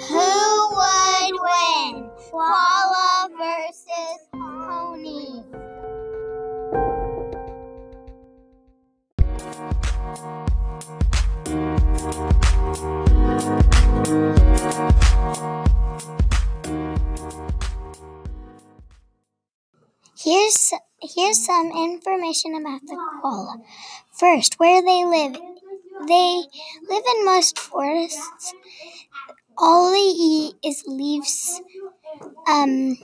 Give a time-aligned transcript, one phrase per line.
[0.00, 2.10] Who would win?
[2.30, 5.42] Koala versus pony.
[20.18, 23.58] Here's here's some information about the koala.
[24.12, 25.36] First, where they live.
[26.08, 26.42] They
[26.88, 28.54] live in most forests
[29.58, 31.60] all they eat is leaves.
[32.46, 32.96] Um,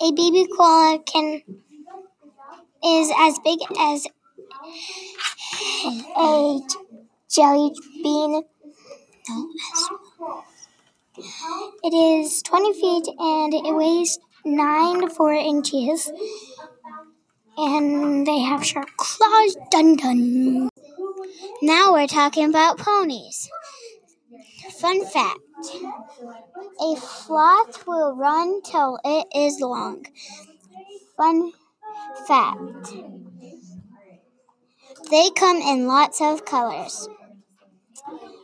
[0.00, 1.42] a baby koala can
[2.84, 4.06] is as big as
[6.16, 6.60] a
[7.30, 8.42] jelly bean.
[11.82, 16.10] It is 20 feet and it weighs 9 to 4 inches.
[17.58, 19.56] And they have sharp claws.
[19.70, 20.68] Dun dun.
[21.62, 23.48] Now we're talking about ponies.
[24.70, 25.40] Fun fact
[26.80, 30.04] a sloth will run till it is long.
[31.16, 31.52] Fun
[32.26, 32.94] fact
[35.10, 37.08] they come in lots of colors.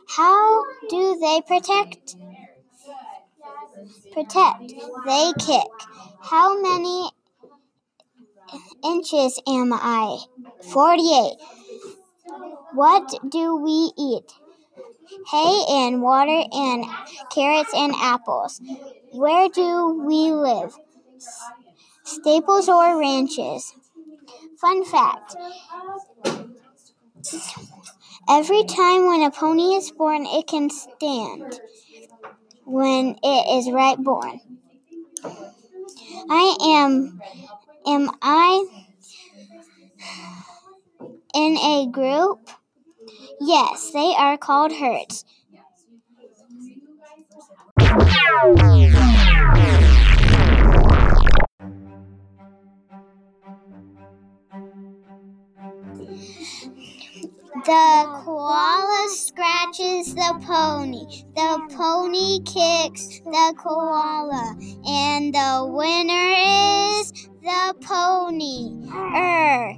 [0.07, 2.15] How do they protect?
[4.13, 4.73] Protect.
[5.05, 5.71] They kick.
[6.21, 7.09] How many
[8.83, 10.19] inches am I?
[10.61, 11.37] 48.
[12.73, 14.31] What do we eat?
[15.31, 16.85] Hay and water and
[17.31, 18.61] carrots and apples.
[19.11, 20.75] Where do we live?
[22.03, 23.73] Staples or ranches?
[24.59, 25.35] Fun fact.
[28.29, 31.59] Every time when a pony is born, it can stand
[32.65, 34.39] when it is right born.
[36.29, 37.21] I am
[37.85, 38.65] am I
[41.35, 42.49] in a group?
[43.39, 45.25] Yes, they are called herds.
[57.65, 61.05] The koala scratches the pony.
[61.35, 64.55] The pony kicks the koala.
[64.85, 66.33] And the winner
[66.99, 68.89] is the pony.
[68.91, 69.77] Er.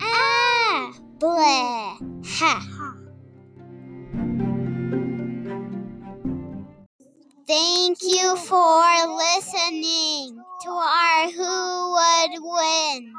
[0.00, 0.92] Ah.
[1.22, 1.81] Bleh.
[2.24, 2.66] Ha.
[7.46, 8.82] Thank you for
[9.16, 13.14] listening to our Who Would Win.